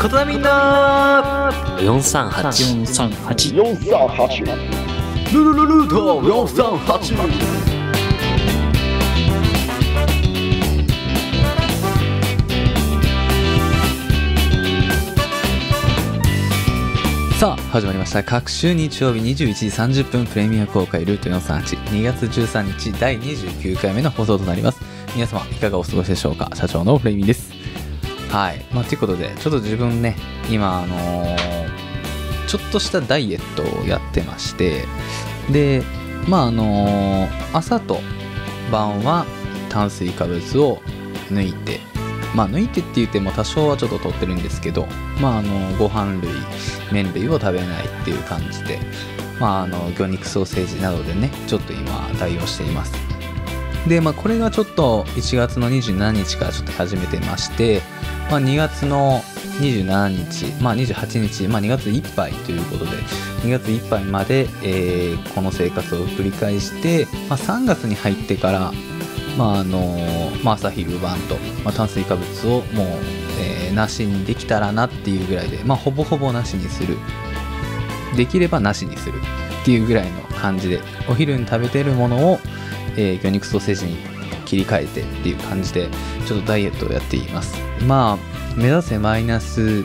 [0.00, 1.52] ことなみんな。
[1.78, 7.16] 438 438 438ルルルルート438
[17.38, 18.24] さあ始まりました。
[18.24, 24.80] 各週日曜日21時30分プレミア公開ルート438 2月13日第29回目の放送となります。
[25.14, 26.50] 皆様いかがお過ごしでしょうか？
[26.54, 27.49] 社長のフレミです
[28.30, 28.64] はい。
[28.72, 30.16] まあということでちょっと自分ね
[30.50, 31.70] 今あのー
[32.46, 34.84] ちょっとしたダイエットをやってまして
[35.52, 35.84] で
[36.28, 38.00] まああのー朝と
[38.72, 39.24] 晩は
[39.68, 40.78] 炭水化物を
[41.30, 41.78] 抜いて
[42.34, 44.86] まあ抜いてって言っても多少はちょっと取ってるんですけど
[45.20, 46.30] まああのご飯類
[46.92, 48.80] 麺類を食べないっていう感じで
[49.38, 53.09] まああの魚肉ソーセージなどでねちょっと今代用しています。
[53.88, 57.82] でまあこれがちょっと1月の27日からちょっと始めてまして
[58.30, 59.22] まあ2月の
[59.60, 62.92] 27日、まあ、28日、まあ、2月いっぱいということで
[63.42, 68.72] 2月いっぱいまで、えーこの生活を繰り返して、まあ、3月に入ってから、
[69.36, 69.96] まああの
[70.42, 72.86] まあ、朝昼晩と、まあ、炭水化物をもう、
[73.40, 76.96] えーなしにできたらなっていうぐらいで、まあ、ほぼほぼなしにする。
[78.16, 79.20] できればなしにする
[79.62, 82.40] っていうぐらいの感じでお昼に食べてるものを、
[82.96, 83.96] えー魚肉ソーセージに
[84.46, 85.88] 切り替えてっていう感じで
[86.26, 87.56] ちょっとダイエットをやっています。
[87.86, 88.18] まあ
[88.56, 89.84] 目指せマイナス、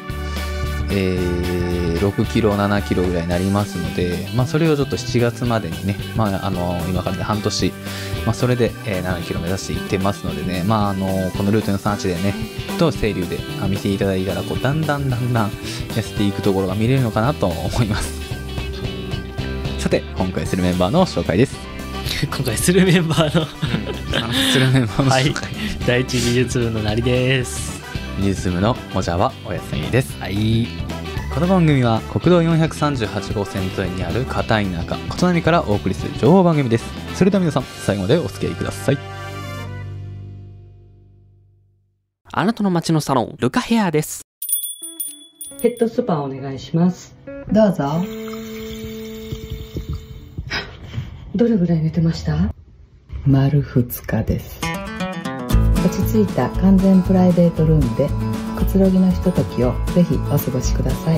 [0.89, 7.73] えー6キロ7キロぐらいになりますので、まあ、それをちょっと7月までにね、まあ、あの今からで半年、
[8.25, 12.33] まあ、それで、え7キロ目指していってますのでね、まあ、あのこのルートの38でね
[12.77, 13.39] と清流で
[13.69, 18.25] 見ていただいたらこうだんだんだんだん痩せていくところが見れるのかなと思います。
[19.79, 21.74] さて今回するメンバーの紹介です。
[22.23, 23.45] 今回するメンバーの。
[24.51, 25.33] するメンバーのはい。
[25.85, 27.81] 第一技術部のなりです。
[28.19, 30.17] ニュース部のもじゃはおやすみです。
[30.19, 30.67] はい。
[31.33, 36.85] この番組は国道438号線沿いにある片田舎琴波からお送りする情報番組です。
[37.15, 38.97] それでは皆さん最後までお付き合いください。
[42.31, 44.21] あなたの街のサロン、ルカヘアです。
[45.61, 47.15] ヘッドスパお願いします。
[47.51, 48.44] どうぞ。
[51.35, 52.53] どれぐらい寝てました？
[53.27, 54.61] 丸2日です。
[55.85, 58.07] 落ち着いた完全プライベートルームで
[58.57, 61.17] くつろぎのひとときをぜひお過ごしください。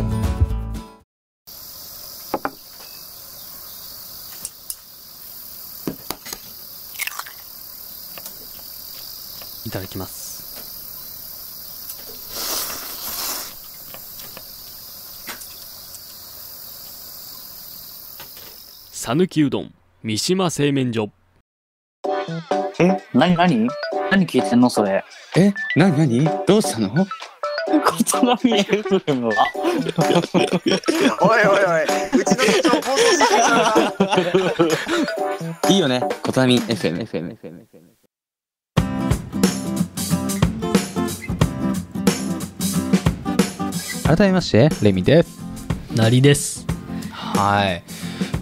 [9.67, 10.25] いただきます。
[18.91, 19.73] さぬきうどん、
[20.07, 21.09] 三島製麺所。
[22.79, 23.67] えなになに？
[24.09, 25.03] 何聞いてんのそれ？
[25.35, 26.23] えなになに？
[26.47, 26.91] どうしたの？
[26.91, 27.05] こ
[28.09, 29.33] となみ FM は？
[31.21, 31.83] おいおいおい、
[32.21, 33.35] うちの社長暴走して
[34.37, 34.67] るから
[35.65, 35.69] な。
[35.69, 37.67] いいよね琴波 FMFMFM
[44.05, 45.37] 改めましてレミです。
[45.93, 46.65] なりです。
[47.11, 47.83] はい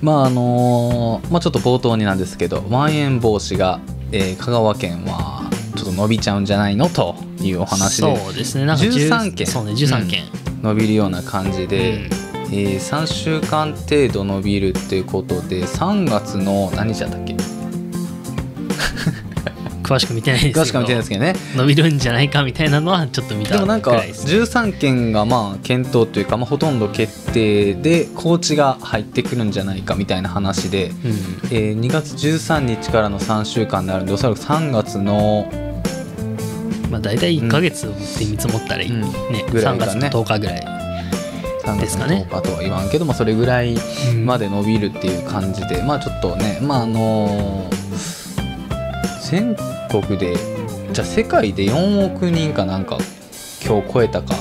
[0.01, 3.79] まああのーまあちょっと冒頭になんですけどまん延防止が、
[4.11, 8.17] えー香川県はちょっと伸びちゃうんじゃないのというお話で。
[8.17, 8.66] そうですね。
[8.66, 10.23] なんか10 13件そうね13件、
[10.61, 12.03] 伸びるような感じで、うん。
[12.05, 17.35] えー3週間程度伸びるっていうことで3月の何日だったっけ？
[19.85, 21.35] 詳しく見てないですけど詳しくは見てないですけどね。
[21.56, 24.34] 伸びるんじゃないかみたいなのはちょっと見たでもなんかくらいですね。
[24.41, 30.96] 13件がまあ検討というか、まあ、ほとんど決定で高知が入ってくるんじゃないかみたいな話で、うん。
[31.51, 35.47] えー2月13日からの3週間になるんでおそらく3月の、
[36.90, 37.84] まあ大体1ヶ月
[38.19, 39.02] で見積もったらいい、うん。
[39.02, 39.09] ね
[39.47, 40.09] 3ぐらいがね。
[40.09, 40.62] 月の10日ぐらい、
[41.63, 42.28] 3ですかね。
[42.29, 44.25] 10日とは言わんけど、まあ、それぐらいうん。
[44.25, 48.24] まで伸びるっていう感じで、まあちょっとねまああのー
[49.29, 49.55] 全
[49.89, 50.35] 国で
[50.93, 52.97] じゃあ世界で4億人かなんか
[53.65, 54.35] 今日超えたか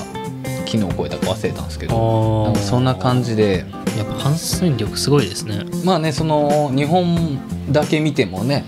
[0.65, 3.65] 昨日超えたか忘れたんですけどなんかそんな感じで
[3.97, 5.65] やっぱ感染力すごいですね。
[5.83, 7.39] まあねその日本
[7.71, 8.63] だけ見てもね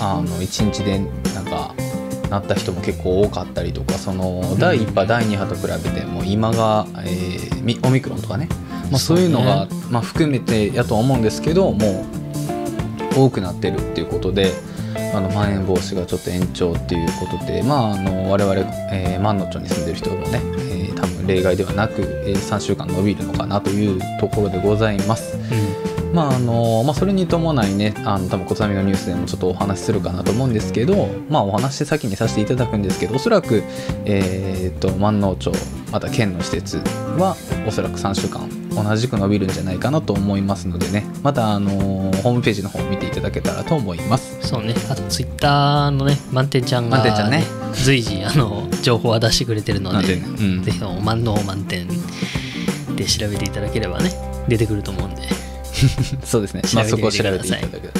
[0.00, 0.98] あの1日で
[1.34, 1.74] なんか
[2.28, 8.46] なった人も結構多かったりとかその第1波第2波と比べても今が、えーミオミクロンとかね、
[8.90, 12.04] まあ、そういうのが、まあ、含めてやとは思うんですけども
[13.16, 14.52] う多くなってるっていうことで。
[15.14, 18.60] あのまん延防止がちょっと延長っていうことで、まあ、あの我々、
[18.92, 25.36] えー万能町に住んでる人もね、えー多分例外ではなく、えー3週間伸びるのかなというところでございます。
[25.36, 33.64] うんまああのまあ、それに伴いねあの多分小波のニュースでもちょっとお話しするかなと思うんですけど、まあ、お話し先にさせていただくんですけどおそらく、
[34.04, 35.50] えー、と万能町
[35.90, 36.78] また県の施設
[37.18, 37.36] は
[37.66, 41.04] おそらく3週間同じく伸びるんじゃないかなと思いますのでね。
[41.22, 44.38] またあのホームページの方を見ていただけたらと思います。
[44.46, 44.74] そうね。
[44.90, 47.44] あとツイッターのね満点ちゃんが、満点ちゃんね。
[47.74, 50.62] 随時あの情報は出してくれてるので、ね、うん。
[50.62, 51.88] ぜひとも万能満点
[52.96, 54.10] で調べていただければね
[54.48, 55.22] 出てくると思うんで。
[56.24, 56.62] そうですね。
[56.74, 57.60] まあそこをみてください。
[57.60, 57.92] 調べていただける。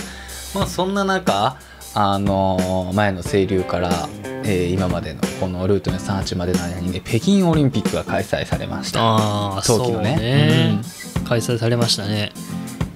[0.55, 1.56] まあそんな中、
[1.94, 4.08] あの前の清流から、
[4.44, 9.00] えー今までのこのルートの38までの間にね、北京オリンピックが開催されました。
[9.00, 10.81] ああ冬季のね。
[10.82, 12.32] そうね、開催されましたね。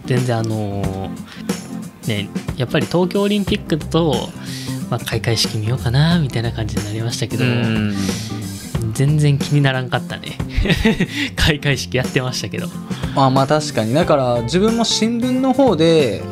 [0.07, 1.09] 全然あのー
[2.09, 4.15] ねやっぱり東京オリンピックだと、
[4.91, 7.95] まあ、開会式見ようかなみたいな感じになりましたけど、うん。
[8.95, 10.37] 全然気にならんかったね。
[11.37, 12.67] 開会式やってましたけど。
[13.15, 13.95] まあまあ確かに。
[13.95, 16.23] だから自分も新聞の方で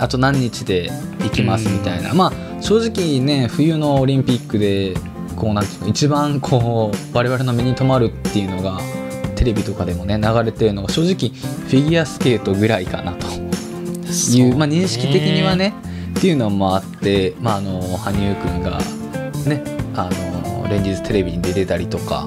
[0.00, 4.94] あと何日で行きますみたいな、まあ正直ね冬のオリンピックで
[5.36, 8.78] こうなんていうの一番こう我々の目に留まるっていうのが
[9.36, 13.26] テレビとかでもね流れてるのが正直フィギュアスケートぐらいかなと。
[14.10, 15.74] いう、まあ、認識的にはね
[16.18, 18.78] っていうのもあって、まあ、あの羽生くんが
[19.46, 19.62] ね
[19.94, 22.26] あの連日テレビに出てたりとか、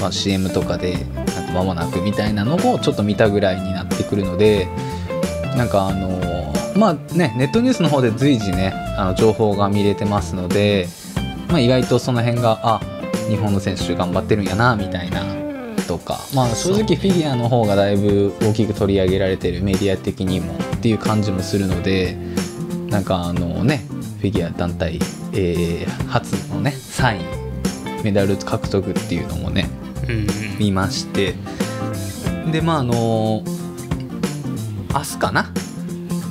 [0.00, 4.68] まあ、CM とかでなんか間もなくみたいなのをちょっと見たぐらいになってくるので
[5.56, 6.19] なんかあの
[6.76, 10.88] まあねネットニュースの方で随時ねあの情報が見れてますので、
[11.48, 12.80] まあ、意外とその辺があ
[13.28, 15.22] 日本の選手頑張ってるんやなみたいな
[15.86, 16.18] とか。
[16.34, 22.16] まあ正直フィギュアの方がだいぶ大きく取り上げられてるメディア的にもっていう感じもするので
[22.88, 23.84] なんかあのね
[24.20, 24.98] フィギュア団体、
[25.32, 29.68] えー初のね3位メダル獲得っていうのもね
[30.08, 30.26] うん
[30.58, 31.34] 見まして。
[32.50, 33.42] でまああの
[34.92, 35.52] 明日かな？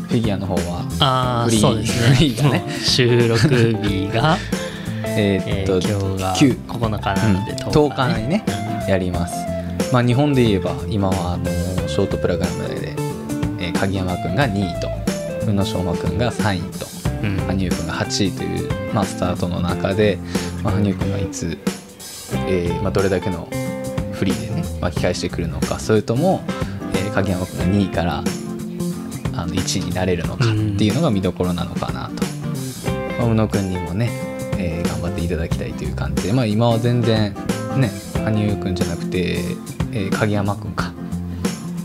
[0.10, 2.16] フィギュアの方はああフリーそうですね。
[2.16, 2.64] フリーがね。
[2.84, 3.48] 収録
[3.84, 4.38] 日が、
[5.06, 8.44] え えーっと、ー今日が9 9日なので、うん10 10日にね
[8.88, 9.36] やります。
[9.94, 11.46] まあ日本で言えば今はあの
[11.88, 12.94] ショートプログラムで、
[13.60, 14.90] えー鍵山くんが2位と
[15.48, 16.88] 宇野昌磨くんが3位と
[17.24, 17.38] うん。
[17.48, 20.18] 羽生くんが8位という、まあ、スタートの中で、
[20.64, 21.58] まあ、羽生くんがいつ、
[22.48, 23.48] えーまあ、どれだけの
[24.14, 26.42] フリーでね巻き返してくるのかそれとも、
[26.94, 28.24] えー鍵山くんが2位から
[29.42, 30.48] あの1位になれるのかっ
[30.78, 32.24] ていうのが見どころなのかなと、
[33.20, 34.10] まあ宇野くんにもね、
[34.58, 37.34] えー頑張っていただきたいという感じで、まあ、今は全然
[37.78, 37.90] ね
[38.26, 39.40] 羽生くんじゃなくて、
[39.92, 40.94] えー鍵山くんか。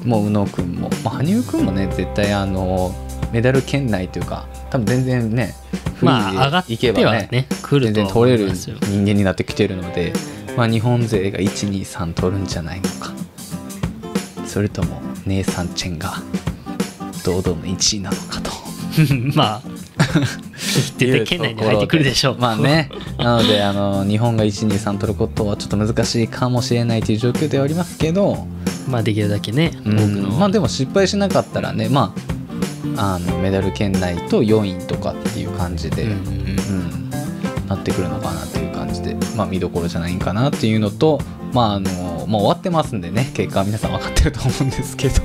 [0.04, 2.94] もう宇野くんも、まあ、羽生くんもね絶対あの
[3.32, 5.54] メダル圏内というか多分全然ね
[5.96, 10.12] フリまあ上がーってはでいけばね,、ね全然取れる人間になってきてるので、
[10.58, 13.12] まあ、日本勢が123取るんじゃないのか。
[14.46, 16.22] それとも姉さんチェンが
[17.24, 18.50] 堂々の1位なのかと。
[19.34, 19.62] まあ
[20.98, 22.38] 出て県内に入ってくるでしょう。
[22.38, 22.90] まあね。
[23.18, 28.46] なのであの日本が123取ることはちょっと難しいかもしれないという状況ではありますけど、
[28.88, 29.96] まあできるだけね多うん。
[29.96, 32.14] くの、まあでも失敗しなかったらねま
[32.96, 37.04] ああのメダル圏内と4位とかっていう感じで、うんうん
[37.68, 41.18] なってくるのかなっていう感じで、まあ、見どころじゃないんかなっていうのと、
[41.54, 41.90] まああの
[42.26, 43.30] もう終わってますんでね。
[43.34, 45.22] 結果は皆さん分かってると思うんですけど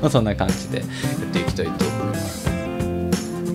[0.00, 0.86] まあそんな感じでやっ
[1.32, 2.48] ていきたいと思います。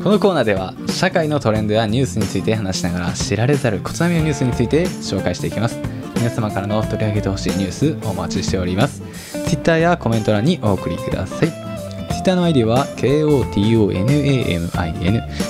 [0.03, 5.79] このコーナーでは社会のトレンドやニュースについて話しながら知られざる小津波のニュースについて紹介していきます。
[6.15, 9.01] 皆様からの取り上げてほしいニュースお待ちしております。
[9.47, 11.51] Twitter やコメント欄にお送りください。
[12.09, 14.69] Twitter の ID は KOTONAMIN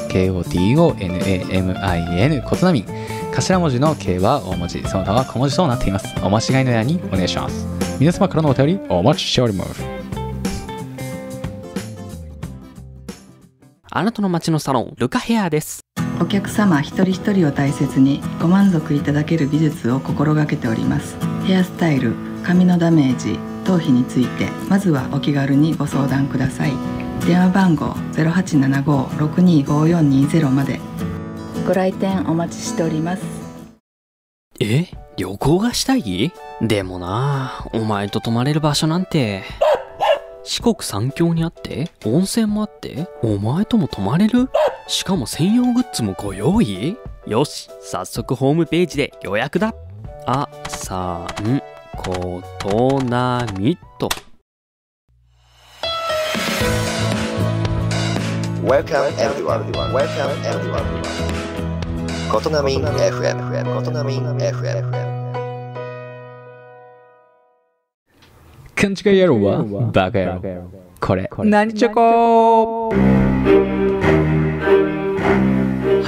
[0.10, 2.86] KOTONAMIN コツナミン
[3.34, 4.82] 頭文字の K は大文字。
[4.88, 6.16] その他は小文字となっています。
[6.24, 7.68] お間違いのようにお願いします。
[8.00, 9.95] 皆様からのお便りお待ちしております。
[13.98, 15.80] あなたの街のサロン、ルカヘアです。
[16.20, 21.16] お客様一人一人を大切にご満足いただける美術を心がけております。
[21.46, 26.74] ヘアスタイル髪のダメージ頭皮についてまずはお気軽にご相談ください。
[27.25, 30.82] 電話番号0875-625420まで。
[31.66, 33.24] ご来店お待ちしております。
[34.60, 34.88] え？
[35.16, 36.34] 旅行がしたい？
[36.62, 39.46] でもなお前と泊まれる場所なんて。
[40.48, 44.48] 四国三峡にあって、温泉もあって、お前とも泊まれる？
[44.88, 46.96] しかも専用グッズもご用意？
[47.25, 49.74] よし、早速ホームページで予約だ。
[50.28, 51.62] あ、さん、
[51.98, 54.08] ことなみと。
[58.64, 59.72] Welcome everyone.
[59.92, 60.84] Welcome everyone.
[62.32, 63.75] ことなみ FM。
[63.75, 65.05] ことなみ FM。
[68.86, 70.42] 勘違い野郎はバカ野郎
[71.00, 72.96] これ何チョコは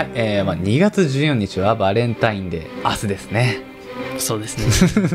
[0.03, 3.61] い、えーまあ、2月14日はバレンタインデー明日ですね
[4.19, 5.09] そうですね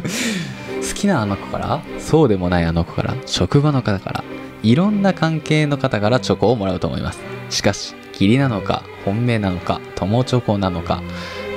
[0.81, 4.25] 好きなあの子からそうでもないあの子から職場の方から
[4.64, 11.00] いろんな関係の方からチョコをもらうと思います.しかし義理なのか本命なのか友チョコなのか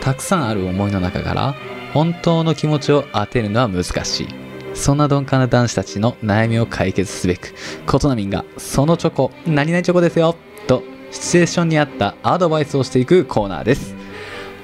[0.02, 1.56] たくさんある思いの中から
[1.94, 4.45] 本当の気持ちを当てるのは難しい
[4.76, 7.54] そんな鈍感な男子たちの悩みを解決すべく
[7.88, 10.36] コトナミンがそのチョコ何々チョコですよ
[10.68, 13.96] とシチュエーションに合ったアドバイスをしていくコーナーです。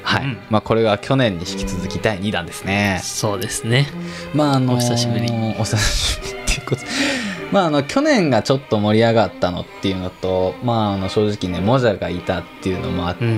[0.03, 0.37] はい、うん。
[0.49, 2.99] まあこれが去年に引き続き第2弾ですね。
[3.03, 3.87] そうですね。
[4.33, 5.27] まああのーお久しぶり。
[5.59, 6.81] お久しぶりっていうこと。
[7.53, 13.37] まああの去年がちょっと盛り上がったのっていうのとまああの正直ねモジャがいたっていうのもあって、うんう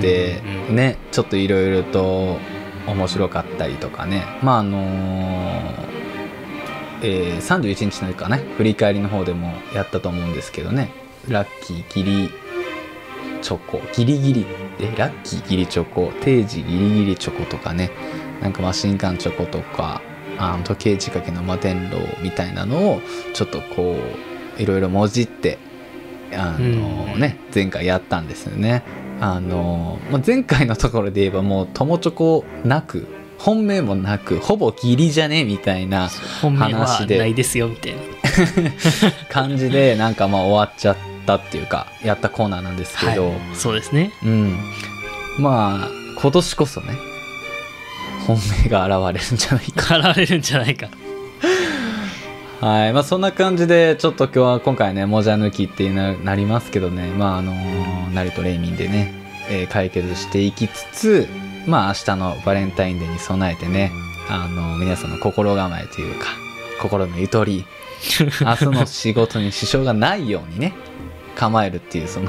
[0.70, 0.76] うん。
[0.76, 2.38] ねちょっといろいろと
[2.86, 4.24] 面白かったりとかね。
[4.42, 6.03] まああのー
[7.04, 10.90] えー31日のかね振り返りの方でもやったと思うんですけどね。
[11.28, 12.30] ラッキーギリ
[13.42, 13.80] チョコ。
[13.92, 14.46] ギリギリ。
[14.80, 16.10] えラッキーギリチョコ。
[16.22, 17.90] 定時ギリギリチョコとかね。
[18.40, 20.00] なんかマシンガンチョコとか
[20.38, 23.00] あの時計仕掛けの摩天楼みたいなのを
[23.34, 23.96] ちょっとこ
[24.58, 25.58] ういろいろもじって
[26.32, 27.20] あのうん。
[27.20, 28.82] ね前回やったんですよね。
[29.20, 33.06] あのまあ前回のところで言えばもう友チョコなく
[33.44, 35.44] 本命もなくほぼギリじゃね？
[35.44, 36.08] みたいな
[36.40, 37.18] 話で。
[37.18, 37.98] ないですよみたいな。
[39.28, 40.96] 感じでなんかまあ終わっちゃっ
[41.26, 44.12] たっていうかやったコーナーなんですけど、はい、そうですね。
[44.24, 44.58] うん。
[45.38, 45.88] まあ
[46.20, 46.94] 今年こそね
[48.26, 50.10] 本命が現れるんじゃないか。
[50.10, 50.88] 現れるんじゃないか。
[52.60, 52.92] はい。
[52.94, 57.08] まあそんな感じでちょっと今日は今回ねもじゃ抜きってななりますけどね。
[57.10, 57.52] まああの
[58.14, 59.12] 成とレイミンでね、
[59.50, 61.28] えー解決していきつつ
[61.66, 63.92] まあ明日のバレンタインデーに備えてね
[64.28, 66.26] あの皆さんの心構えというか
[66.80, 67.64] 心のゆとり
[68.40, 70.74] 明日の仕事に支障がないようにね
[71.36, 72.28] 構えるっていうその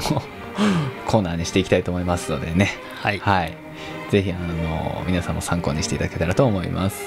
[1.06, 3.66] コーナーにしていきたいと思いますのでねはいはい。
[4.10, 7.04] ぜひ、あの、皆さんも参考にしていただけたらと思います。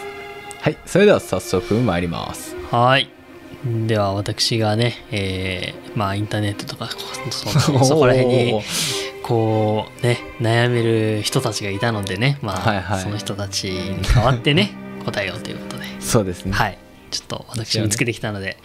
[0.61, 0.77] はい。
[0.85, 2.55] それでは早速参ります。
[2.71, 3.18] はい
[3.65, 6.89] では私がね、えーまあインターネットとか
[7.31, 8.61] そのそこら辺に
[9.23, 13.01] こうね悩める人たちがいたのでねまあ、はいはい。
[13.01, 14.71] その人たちに代わってね
[15.05, 15.85] 答えようということで。
[15.99, 16.53] そうですね。
[16.53, 16.77] はい。
[17.11, 18.57] ちょっと私見つけてきたので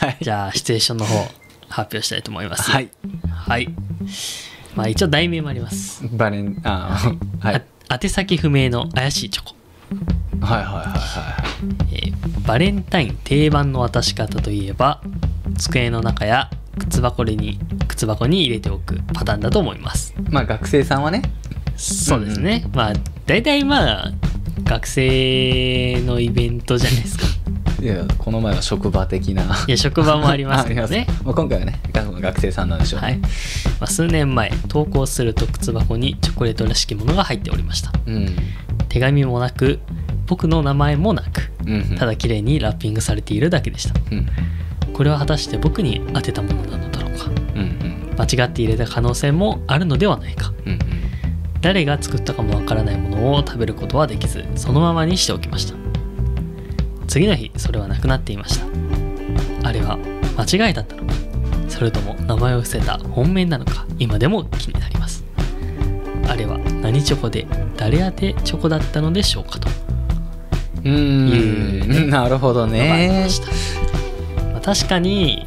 [0.00, 0.16] はい。
[0.20, 1.16] じゃあシチュエーションの方
[1.68, 2.70] 発表したいと思います。
[2.70, 2.90] はい。
[3.30, 3.68] はい。
[4.74, 7.62] まあ一応題名もあります、バレン、あーはい。
[7.88, 9.54] あ宛先不明の怪しいチョコ。
[10.44, 11.44] はいはいはいは
[11.92, 12.14] えー
[12.46, 15.00] バレンタイン定番の渡し方といえば
[15.58, 17.58] 机の中や靴箱に
[17.88, 20.22] 靴箱に入れておくパターンだと思いますい。
[20.30, 21.22] まあ学生さんはね、
[21.76, 22.92] そうですね、まあ
[23.26, 24.12] 大体まあ
[24.64, 27.24] 学生のイベントじゃないですか
[27.80, 29.42] いや、この前は職場的な。
[29.66, 33.20] いや職場もありますけどね ありますまあ、今回はね、学学生さんなんでしょうはいね。
[33.80, 38.36] まあ、数年前投稿すると靴箱にチョコレートらしきものが入っておりましたうん。
[38.94, 39.80] 手紙もなく
[40.28, 41.96] 僕の名前もなくうんうん。
[41.96, 43.98] ただ綺麗にラッピングされているだけでした。
[44.12, 44.28] うん。
[44.92, 47.26] これは果たして僕に当てたものなのだろうか。
[47.26, 48.14] うんうん。
[48.16, 50.54] 間違って入れた可能性もあるのではないか。
[50.64, 50.78] うん
[51.60, 55.74] 誰が作ったかもわからないものを食べることはできずそのままにしておきました。
[57.08, 58.66] 次の日それはなくなっていました。
[59.68, 59.98] あれは
[60.38, 61.14] 間違いだったのか。
[61.68, 65.24] それとも名前を伏せた本命なのか今でも気になります。
[66.28, 69.68] あれは何チョコで誰宛てチョコだったのでしょうかと
[70.84, 72.10] うん。
[72.10, 73.28] なるほどねま。
[73.28, 75.46] した、まあ、確かに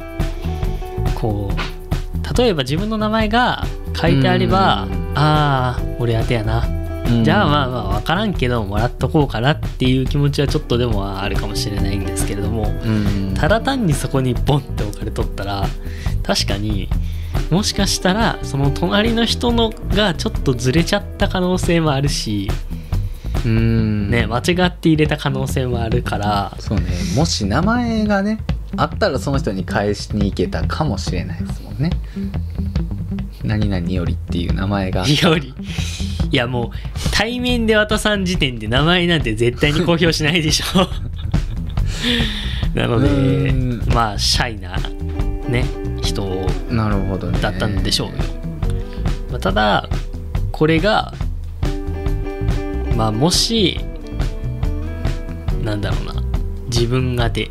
[1.14, 3.64] こう例えば自分の名前が
[3.96, 6.66] 書いてあればうんああ俺宛てやな
[7.08, 13.34] うんじゃあまあまあ分からんけどもらっとこうかなっていう気持ちはちょっとでもあるかもしれないんですけれどもうん。
[13.34, 15.64] ただ単にそこにボンって置かれとったら
[16.22, 16.88] 確かに
[17.50, 22.48] もしかしたらその隣の人のがちょっとずれちゃった可能性もあるし、
[23.44, 24.10] うん。
[24.10, 26.56] ね、間違って入れた可能性もあるから。
[26.58, 26.86] そうね。
[27.16, 28.40] もし名前がね
[28.76, 31.90] あったらその人に返しに行けたかもしれないですもんね。
[33.44, 35.06] 何々よりっていう名前が。
[35.06, 35.54] より。
[36.30, 36.70] いやもう
[37.12, 40.88] 対面で渡さん時点で名前なんて絶対に公表しないでしょ。
[42.78, 43.82] なのでうん。
[43.94, 44.76] まあシャイな
[45.48, 45.64] ね。
[45.64, 45.87] 人
[46.78, 47.40] なるほどね。
[47.40, 48.14] だったんでしょうよ、
[49.30, 49.88] まあただ
[50.52, 51.12] これが
[52.96, 53.80] まあもし
[55.64, 56.22] なんだろうな。
[56.66, 57.50] 自分宛て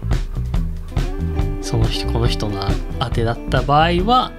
[1.61, 2.61] その人この人の
[3.01, 4.31] 宛てだった場合は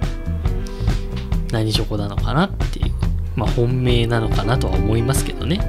[1.51, 2.91] 何チョコなのかなっていう
[3.35, 5.59] まあ本命なのかなとは思いますけどね。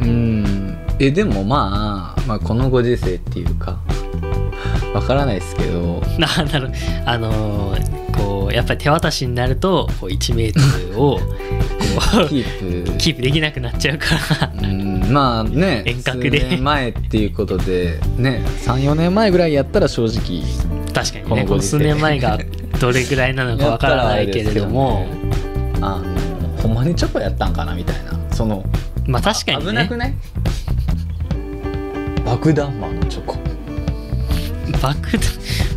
[0.00, 0.78] うん。
[1.00, 3.80] えでもまあ、まあこのご時世っていうか
[4.94, 6.02] わからないですけど。
[7.06, 10.60] あのーこうやっぱり手渡しになるとこう1メート
[10.94, 11.18] ルを
[12.28, 12.98] キープ。
[12.98, 14.06] キープできなくなっちゃうか
[14.40, 14.52] ら。
[14.52, 16.56] うんまあね遠隔で。
[16.56, 20.42] 前っていうことでね34年前ぐらいやったら正直
[20.92, 22.38] 確かにねこの数年前が
[22.80, 25.06] どれぐらいなのかわからないけれども、
[25.80, 28.12] あのほんまにチョコやったんかなみたいな。
[28.34, 28.64] その
[29.06, 29.70] まあ確かにね。
[29.70, 30.14] 危なくない？
[32.24, 33.34] 爆弾魔のチョコ。
[34.82, 35.20] 爆弾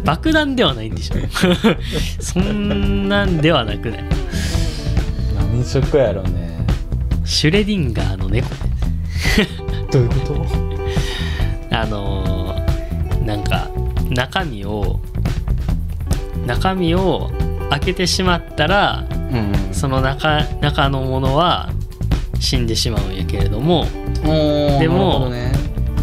[0.04, 1.16] 爆弾ではないんでしょ
[2.20, 4.04] そんなんではなくない
[5.52, 6.50] 何チョコやろね。
[7.26, 8.48] シュレディンガーの猫。
[9.92, 10.46] どういうこと？
[11.78, 13.70] あのーなんか
[14.10, 15.00] 中身を
[16.48, 17.30] 中身を
[17.70, 19.74] 開けてしまったらうん。
[19.74, 21.70] その中中のものは
[22.40, 23.86] 死んでしまうんやけれども。
[24.24, 25.52] ででもね、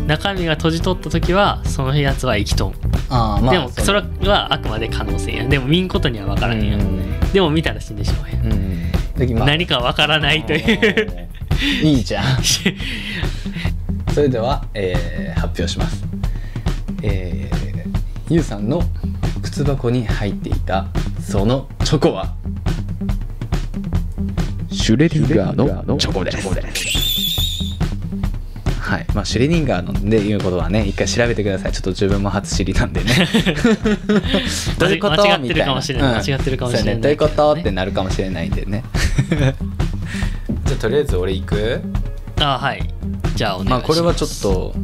[0.07, 2.75] 中身が閉じ取った時はそのやつは生きとん、
[3.09, 5.49] あーまあでもそれはあくまで可能性や。
[5.49, 8.91] でも見んことには分からへんやん、でも見たら死んでしまうやん、うん。
[9.47, 11.29] 何か分からないという。
[11.83, 12.25] いいじゃん。
[14.13, 16.05] それでは、えー発表します。
[17.03, 17.89] えー、
[18.29, 18.83] ゆうさんの
[19.43, 20.87] 靴箱に入っていた
[21.21, 22.35] そのチョコは？
[24.71, 27.06] シュレディンガーのチョコです
[28.87, 29.07] はい。
[29.15, 31.73] まあシュレディンガーのでいうことはね一回調べてください。
[31.73, 33.29] ちょっと自分も初知りなんでね。
[34.79, 36.19] どういうこと間違ってるかもしれない。
[36.21, 38.85] みた間違ってるかもしれないねどういうことってなるかもしれないんでね。
[40.67, 41.83] じゃあとりあえず俺行く？
[42.41, 42.89] あはい。
[43.35, 44.75] じゃあお願いします、まあこれはちょっと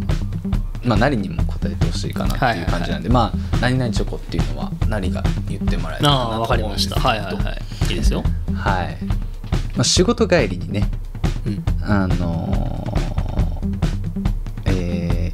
[0.85, 6.99] まあ何にも答えてほしいかなっていう感じなんで、まあ何々チョコっていうのは何が言ってもらえるかなああ分かりました。
[6.99, 7.62] はいはいはい。
[7.90, 8.25] いいですよ。
[8.54, 8.99] はい、
[9.76, 10.90] まあ、仕事帰りにね。
[11.47, 11.64] うん。
[11.82, 13.12] あのー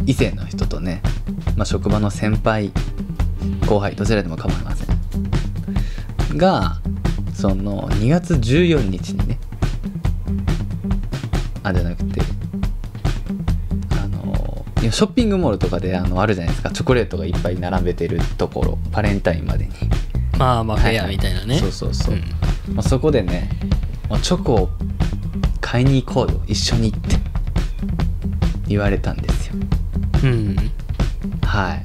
[0.09, 1.03] 異性の人とね、
[1.55, 2.73] まあ、職場の先輩
[3.69, 6.39] 後輩どちらでも構いません。
[6.39, 6.79] が
[7.35, 9.39] その2月14日にね
[11.63, 12.23] あじゃなくて
[14.03, 16.71] あのショッピングモールとかであのあるじゃないですか。
[16.71, 18.79] チョコレートがいっぱい並べてるところ。
[18.91, 19.75] バレンタインまでに。
[20.39, 22.19] まあまあフェアみたいなね、そうそうそう、う
[22.73, 22.75] ん。
[22.75, 23.51] まあ、そこでね、
[24.09, 24.71] まあチョコを
[25.61, 26.41] 買いに行こうよ。
[26.47, 27.19] 一緒にって。
[28.69, 29.38] 言われたんです。
[29.38, 29.38] よ
[30.23, 30.57] うん。
[31.43, 31.83] はい。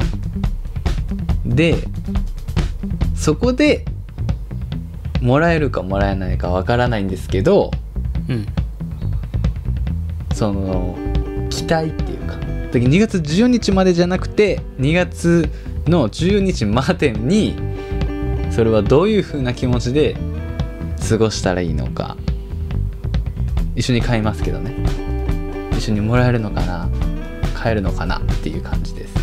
[1.45, 1.77] で
[3.15, 3.85] そこで
[5.21, 7.71] もらえるかもらえないかわからないんですけど
[8.29, 8.45] うん。
[10.33, 10.97] その
[11.49, 15.49] 期待っていうかだ2月14日までじゃなくて2月
[15.85, 17.55] の14日までに
[18.51, 20.15] それはどういう風な気持ちで
[21.07, 22.17] 過ごしたらいいのか。
[23.75, 24.73] 一緒に買いますけどね。
[25.71, 26.87] 一緒にもらえるのかな
[27.63, 29.13] 買えるのかなっていう感じです。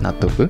[0.00, 0.48] 納得？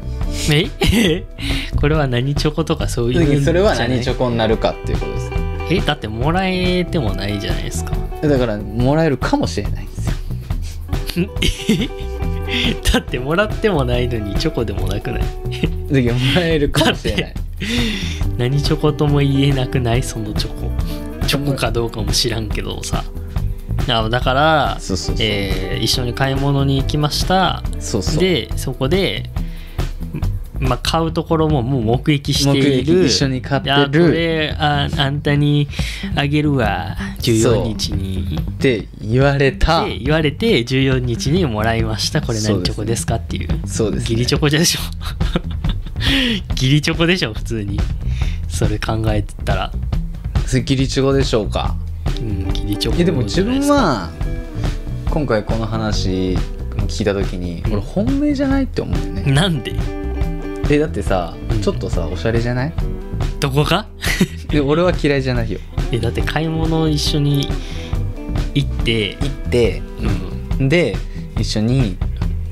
[0.52, 1.24] え？
[1.76, 5.30] これは何チョコとかそういうそれは何チョョコになるかっていうことです。
[5.70, 5.80] え？
[5.80, 7.90] だってもらえてもないじゃないですか。
[8.22, 9.92] だからもらえるかもしれないんで
[11.12, 11.28] すよ。
[12.92, 15.22] だってもらってもないのにチョコでもなくない？
[15.90, 17.34] だけどもらえるかもしれない。
[18.36, 20.02] 何チョコとも言えなくない？
[20.04, 20.70] そのチョコ。
[21.26, 23.02] チョコかどうかも知らんけどさ
[23.92, 27.62] あだからそうそうそう、えー一緒に買い物に行きました。
[27.78, 28.20] そうそう。
[28.20, 29.30] でそこで、
[30.58, 33.06] まあ、買うところももう目撃している。
[33.06, 35.68] 一緒に買っていやこるれああんたに
[36.16, 36.96] あげるわ。
[37.20, 38.38] 14日に。
[38.38, 39.86] って言われた。
[39.86, 42.20] 言われて14日にもらいました。
[42.20, 43.48] これ何チョコですかっていう。
[43.66, 44.80] そうです、ね、ギリチョコでしょ。
[46.54, 47.78] ギリチョコでしょ普通に。
[48.48, 49.72] それ考えてたら。
[50.64, 51.76] ギリチョコでしょうか
[52.20, 54.10] うんギリチョコいやでも自分は
[55.10, 56.36] 今回この話
[56.86, 57.72] 聞いた時にうん。
[57.74, 59.22] 俺本命じゃないって思うよね。
[59.32, 59.74] なんで？
[60.70, 61.60] えだってさうん。
[61.60, 62.72] ちょっとさおしゃれじゃない？
[63.40, 63.86] どこか
[64.50, 65.58] で 俺は嫌いじゃないよ。
[65.92, 67.48] えだって買い物一緒に
[68.54, 69.10] 行って。
[69.20, 69.82] 行って
[70.60, 70.68] うん。
[70.68, 70.96] で
[71.38, 71.96] 一緒に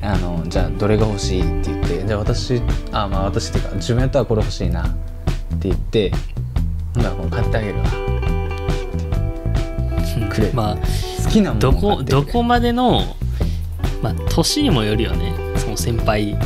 [0.01, 4.89] あのじゃあどれが欲しいって言ってじゃあ私あまあ私っていうか自分やったらこれ欲しいなっ
[5.59, 6.13] て言って
[6.95, 7.85] ほら買ってあげるわ
[10.37, 10.77] くれまあ
[11.25, 13.16] 好きなものどこどこまでの
[14.03, 15.35] まあ年にもよるよね。
[15.57, 16.37] その先輩。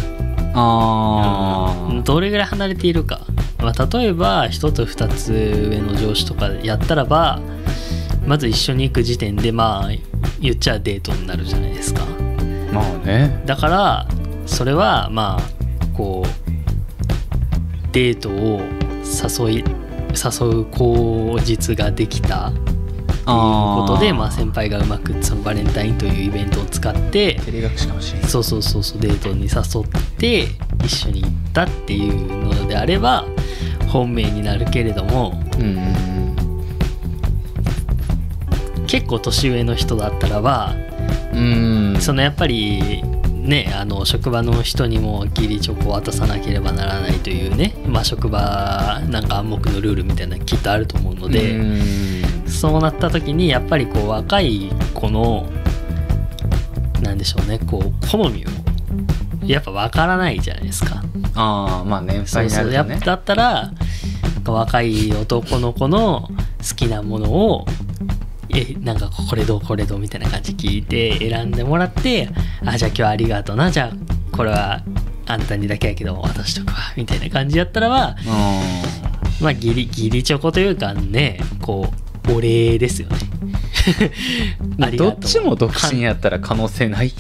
[0.55, 2.03] あー。
[2.03, 3.21] どれぐらい離れているか、
[3.59, 7.41] まあ、例えば1つ2つ上の上司とかやったらば
[8.27, 9.91] まず一緒に行く時点でまあ
[10.41, 12.05] 言っちゃデートになるじゃないですか。
[12.73, 13.43] まあね。
[13.47, 14.09] だから
[14.47, 16.29] それはまあこう
[17.93, 18.61] デートを
[19.03, 19.65] 誘い
[20.11, 22.53] 誘う口実ができた
[23.25, 28.29] ことでまあ、先輩がうまくそのバレンタインというイベントを使って照れ隠しかもしれない。
[28.29, 30.49] そうそうそうそうデートに誘って
[30.85, 33.25] 一緒に行ったっていうのであれば
[33.89, 36.07] 本命になるけれどもうんうん
[38.87, 40.75] 結構年上の人だったらば
[41.33, 41.95] うん。
[41.95, 42.01] うん。
[42.01, 43.03] そのやっぱり
[43.41, 52.20] ねあの職場の人にも義理チョコを渡さなければならないというね、まあ、職場なんか暗黙のルールみたいなのきっとあると思うので、うん
[52.61, 55.49] そうなった時にやっぱりこう若い子の
[57.01, 61.03] なんでしょうねこう好みをやっぱ分からないじゃないですか。
[61.35, 63.73] ああまあ年配になそうそうだったら
[64.45, 67.65] 若い男の子の好きなものを
[68.51, 72.29] えなんかこれどうこれどうみたいな感じ聞いて選んでもらって
[72.67, 73.71] あじゃあ今日はありがとうな。
[73.71, 74.83] じゃあこれは
[75.27, 76.93] あんたにだけやけど渡しとくわ。
[76.95, 78.17] みたいな感じやったらば
[79.41, 82.00] うまあギリギリチョコというかねこう
[82.37, 83.19] お礼ですよね。
[84.97, 87.13] どっちも独身やったら可能性ない。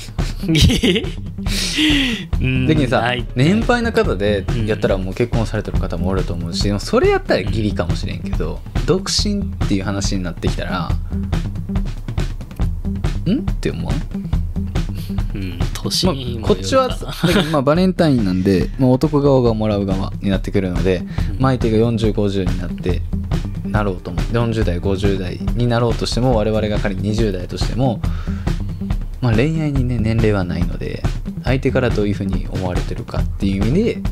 [2.40, 4.66] うんだけどさ年配の方でうん。
[4.66, 10.90] やったらもう結婚されてる方もおると思うしでもそれやったらギリかもしれんけど独身っていう話になってきたら
[13.26, 13.40] ん？
[13.40, 13.92] って思う
[15.34, 16.14] うん年まあ
[16.46, 16.88] こっちは
[17.52, 21.02] まあバレンタインなんで、まあ、男側がもらう側になってくるので、
[21.38, 23.02] まあ相手が4050になって
[23.70, 28.00] なろうと思って40代50代になろうとしても我々が仮に20代としても、
[29.20, 31.02] まあ、恋愛にね年齢はないので
[31.44, 34.02] 相手からどういうふうに思われてるかっていう意味で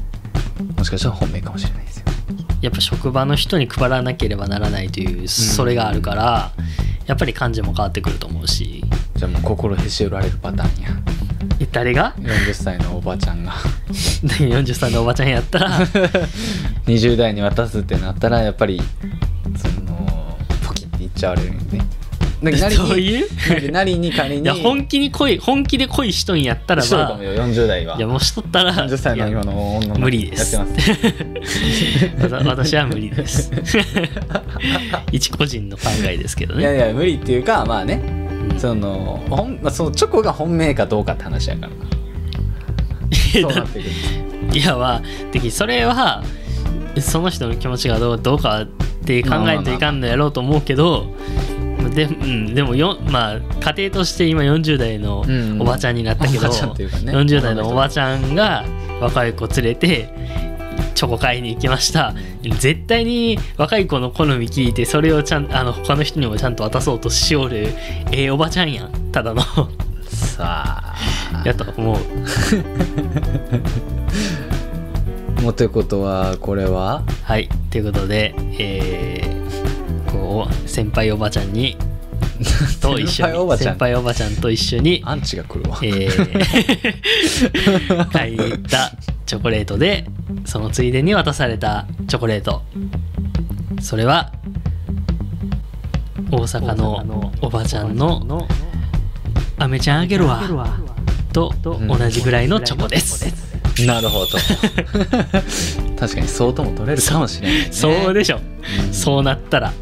[0.77, 2.05] もしかしたら本命かもしれないですよ。
[2.61, 6.53] やっぱ職場の人に配らなければならないというそれがあるから、
[7.07, 8.85] やっぱり感じも変わってくると思うし。
[9.19, 10.91] じゃあもう心へし折られるパターンや。
[11.59, 13.53] え誰が？40歳のおばちゃんが。
[13.91, 15.81] 40歳のおばちゃんやったら。
[16.87, 18.81] 20代に渡すってなったらやっぱり
[21.19, 21.81] ちゃわれるよね。
[22.43, 23.73] だけどどういう？
[23.73, 27.97] なりに仮に いや本気に恋本気で恋しとんやったらばしとるかもよ40代は。
[27.97, 30.55] いやもうしとったら40歳の今の女の子無理です。
[30.55, 30.75] やって
[31.41, 31.45] ま
[32.29, 32.33] す。
[32.35, 33.51] わた私は無理です。
[35.11, 38.01] 一個人の考えですけどいやねいや無理っていうかまあね。
[38.53, 38.61] うん。
[38.61, 41.73] その本、まあ、そのチョコが本命かどうかって話やから。
[43.43, 43.91] そうなってくる。
[44.53, 45.03] いやまあ
[45.51, 46.23] それは
[47.01, 48.65] その人の気持ちがどうどうか
[49.09, 51.07] って考えんといかんのやろうと思うけど
[51.95, 53.41] で,、うん、でもよ、まあ、
[53.73, 55.63] 家庭として今40代のうん。
[55.63, 57.13] おばちゃんになったけど、うかね。
[57.13, 58.65] 40代のおばちゃんが
[59.01, 60.13] 若い子連れて
[60.95, 62.15] チョコ買いに行きました。
[62.43, 67.69] 絶対に若い子の好み聞いてそれをちゃんあの他の人にもちゃんと渡そうとしおる
[68.13, 69.11] ええおばちゃんやん。
[69.11, 69.43] ただの。
[70.05, 70.95] さあ。
[71.45, 71.99] やと思う。
[75.43, 77.03] もうということはこれは？
[77.23, 79.39] はいということで、えー
[80.11, 81.77] こう先輩おばちゃんに
[82.81, 84.37] と一緒に先輩おばちゃん？
[84.37, 88.93] と一緒に、アンチが来るわ、えー 買いに行った
[89.27, 90.07] チョコレートで
[90.45, 92.63] そのついでに渡されたチョコレート。
[93.81, 94.33] それは
[96.31, 98.47] 大阪のおばちゃんの
[99.59, 100.43] 「アメちゃんあげるわ」
[101.33, 103.25] と同じぐらいのチョコです、
[103.87, 104.39] なるほど。
[105.99, 108.41] 確かにそうとも取れるかもしれない、ね、そうでしょ、
[108.87, 108.95] うん。
[108.95, 109.73] そうなったら。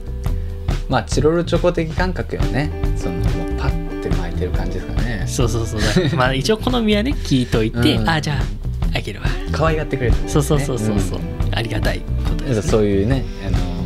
[0.88, 2.70] まあチロルチョコ的感覚よね。
[2.96, 3.24] そのもう
[3.58, 5.24] パッて巻いてる感じですかね。
[5.26, 5.80] そうそうそう。
[5.80, 8.08] だまあ一応好みはね 聞いといて、うん。
[8.08, 9.26] あじゃああげるわ。
[9.52, 10.18] 可愛がってくれるね。
[10.28, 11.22] そうそうそうそうそう、ん。
[11.54, 13.76] ありがたいことです、ね、そういうね、あのー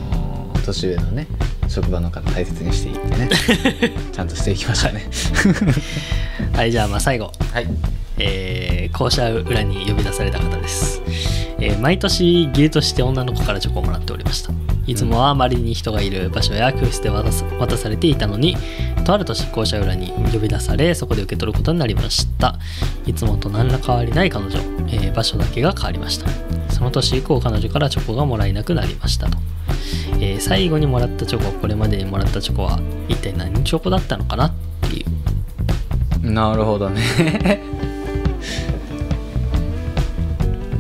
[0.73, 1.27] 年上のね
[1.69, 3.29] 職場の方大切にしていってね。
[4.13, 5.09] ちゃんとしていきましょうね。
[6.53, 7.33] はいじゃあまあ最後。
[7.53, 7.67] はい
[8.21, 11.01] えー校舎裏に呼び出された方です、
[11.59, 14.53] えー毎年義理として女の子からチョコをもらっておりました。
[14.87, 18.57] いつもはあまりに人がいる場所や教室で渡さ渡されていたのに
[19.05, 22.59] とある年校舎裏に呼び出されそこで受け取ることになりました。
[23.07, 26.27] いつもと何ら変わりない彼女、えー場所だけが変わりました。
[26.73, 29.39] その年以降彼女からチョコがもらえなくなりましたと、
[30.19, 34.53] えー最後にもらったチョコこれまでにもらったチョコは一体何チョコだったのかなっ
[34.91, 35.05] てい
[36.23, 36.31] う。
[36.31, 37.61] なるほどね。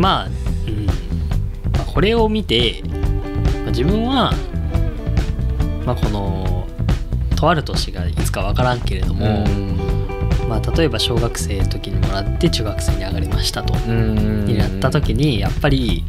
[0.00, 0.26] まあ、
[0.66, 0.86] うん。
[0.86, 0.92] ま
[1.82, 4.32] あ、これを見て、まあ自分は、
[5.84, 6.66] まあ、この
[7.36, 9.44] とある年がいつか分からんけれども、
[10.48, 16.04] まあ、例えば小学生の時にもらって中学生に上がりましたと、うんになった時にやっぱり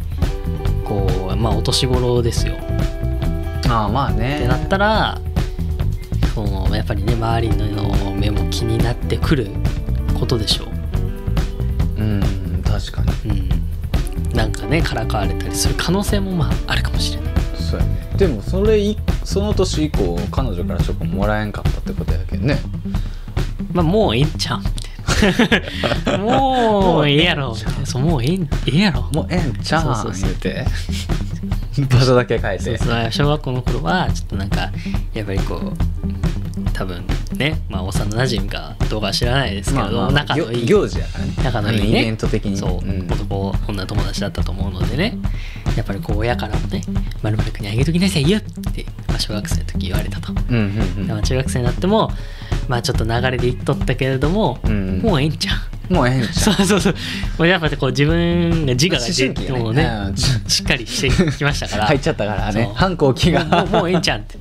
[0.83, 2.55] こうまあお年頃ですよ。
[3.69, 5.21] ああまあってねなったら
[6.33, 9.47] そのやっぱりね周りの目も気になってくる
[10.19, 12.01] ことでしょう。
[12.01, 13.29] うん確かに。
[13.29, 13.49] うん、
[14.33, 17.33] なんかねからかわれたりする可能性もまああるかもしれない。
[17.55, 18.07] そうやね。
[18.17, 22.59] でもそれいその年以降彼女からチョコもらえんかったってことやけんね。
[23.73, 24.61] まあもうええんちゃう
[26.19, 27.85] もうええやろみたいな。
[27.85, 29.01] そうもうええんええやろ。
[29.13, 30.29] もうええんちゃそううんそうそう。
[30.29, 30.65] 言うて。
[31.89, 32.63] 場所だけ変えて。
[32.63, 33.07] そうそう。
[33.11, 34.71] 小学校の頃はちょっとなんか
[35.13, 35.73] やっぱりこう
[36.73, 37.03] 多分
[37.41, 37.61] ね。
[37.69, 41.33] まあ幼馴染かどうかは知らないですけど、まあまあ仲のいい行行事やからね。
[41.43, 42.01] 仲のいいね。
[42.01, 42.57] イベント的に。
[42.57, 43.07] そう、ん。
[43.07, 45.17] 男女友達だったと思うのでね。
[45.75, 46.81] やっぱりこう親からもね
[47.21, 48.41] 「まる君にあげときなさいよ」っ
[48.73, 50.55] て、まあ、小学生の時言われたと、うん
[50.97, 52.11] うんでも中学生になっても
[52.67, 55.01] まあちょっと流れで言っとったけれども、うんうん。
[55.01, 56.93] もうええんちゃうもうええんちゃそうそうそう。
[57.39, 59.57] もうやっぱりこう自分が自我が出思春期やね。
[59.57, 60.17] てもうねうん。
[60.17, 61.85] しっかりしてきましたから。
[61.87, 62.71] 入っちゃったからね。
[62.75, 63.45] 反抗期が。
[63.45, 64.37] もうもうもうええんちゃうんって。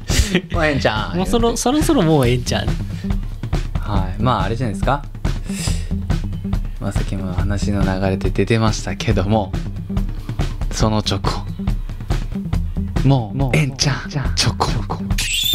[0.55, 2.67] もうええんちゃんもうそろそろそろもうええんちゃう。
[3.79, 4.23] はい。
[4.23, 5.05] まああれじゃないですか。
[6.81, 9.53] まあさっきも話の流れで出てましたけども
[10.71, 11.31] そのチョコ。
[13.07, 14.69] もうええんちゃんチョコ。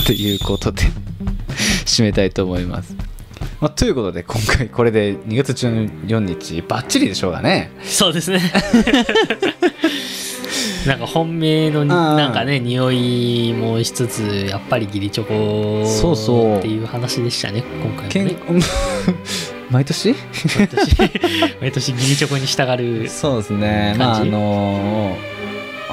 [0.05, 0.84] ということで
[1.86, 2.95] 締めたいと思います、
[3.61, 7.71] まあ、ということで今回これで2月14日バッチリでしょうがね。
[7.83, 8.39] そうですね。
[10.85, 16.59] なんか本命のなんかね匂いもしつつやっぱり義理チョコそうそう。
[16.59, 18.35] っていう話でしたね今回ね。
[19.71, 20.15] 毎年？
[21.59, 21.91] 毎年。
[21.93, 23.95] 義理チョコに従るそうですね。
[23.97, 25.17] まああの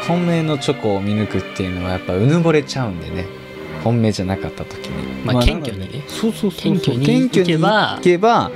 [0.07, 3.27] 本命のチョコを見抜くっていうのはやっぱうぬぼれちゃうんでね
[3.85, 5.25] 本命じゃなかった時に。
[5.25, 5.87] まあ謙虚にね。
[5.87, 6.63] なのでそうそうそうそう。
[6.63, 8.51] 謙虚に謙虚にいけば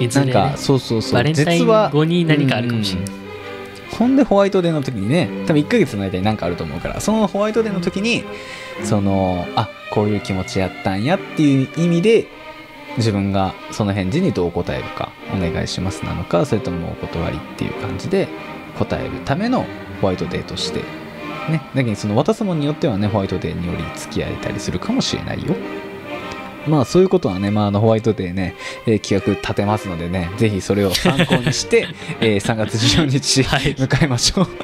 [0.00, 1.12] ねなんか、そうそうそう。
[1.12, 3.20] バレンタイン実は後に何かあるかもしれない、うん。
[3.98, 8.24] ほんでホワイトデーの時にね多分1ヶ月の間に何かあると思うからそのホワイトデーの時に
[8.82, 12.26] そのあこういう気持ちやったんやっていう意味で
[12.96, 18.28] 自分がその返事にどう答えるかお願いしますなのかそれともお断りっていう感じで
[18.78, 19.66] 答えるための
[20.00, 20.82] ホワイトデーとして
[21.50, 21.60] ね。
[21.74, 25.54] だけどその渡すものによってはねホワイトデーにより付き合えたりするかもしれないよ。
[26.66, 28.54] まあそういうことはね、まあ、あのホワイトデーね、
[28.86, 31.88] えー企画立てますのでね、ぜひそれを参考にして、
[32.20, 33.74] えー3月14日、はい。
[33.74, 34.46] 迎えましょう。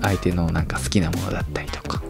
[0.00, 2.02] 相手のなんか好きなものだったりとか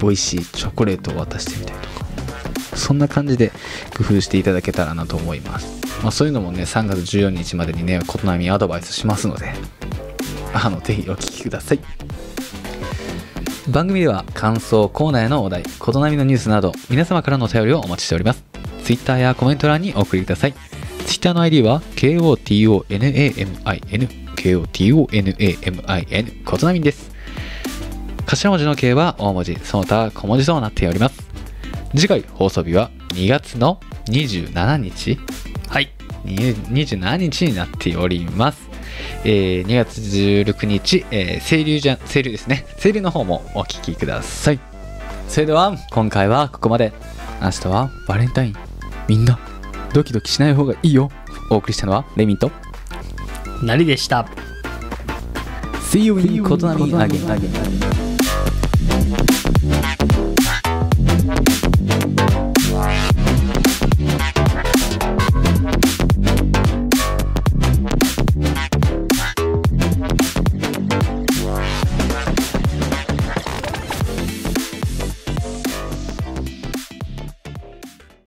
[0.00, 3.52] 美味しいチョコレートを渡してみたりとかそんな感じで
[3.96, 9.52] 工夫していただけたらなと思います、まあ、そういうのもね3月14日までにね琴波アドバイスしますので
[10.52, 11.80] あのぜひお聞きください。
[13.68, 18.42] 番組では感想コーナーへのお題琴波のニュースなど皆様からのお便りをお待ちしております。
[18.82, 20.77] Twitter やコメント欄にお送りください。
[21.08, 23.56] Twitter の ID は KOTONAMIN
[24.36, 27.10] KOTONAMIN 琴波です
[28.26, 31.26] 頭文字の K は大文字その他は小文字となっております
[31.96, 35.18] 次回放送日は2月の27日
[35.68, 38.68] はいに27日になっております。
[39.24, 42.66] えー2月16日、えー、清流じゃ、清流ですね。
[42.80, 44.60] 清流の方もお聞きください。
[45.28, 46.92] それでは、今回はここまで。
[47.40, 48.54] 明日はバレンタイン。
[49.06, 49.38] みんな、
[49.92, 51.10] ドキドキしない方がいいよ。
[51.50, 52.50] お送りしたのは、レミンと。
[53.62, 54.28] なりでした
[55.90, 57.97] See you in ことなみあげ。